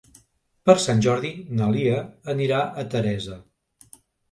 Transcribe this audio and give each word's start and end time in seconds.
Per 0.69 0.75
Sant 0.83 1.03
Jordi 1.07 1.31
na 1.59 1.67
Lia 1.77 2.01
anirà 2.35 2.65
a 2.85 2.89
Teresa. 2.97 3.41